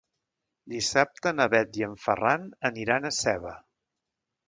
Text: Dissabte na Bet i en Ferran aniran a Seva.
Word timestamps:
Dissabte 0.73 1.35
na 1.35 1.47
Bet 1.55 1.79
i 1.83 1.87
en 1.89 1.95
Ferran 2.07 2.51
aniran 2.73 3.07
a 3.07 3.17
Seva. 3.23 3.57